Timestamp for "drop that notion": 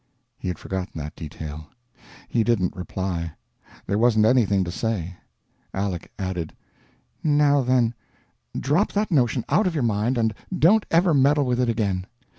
8.59-9.45